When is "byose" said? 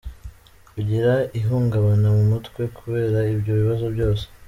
3.95-4.23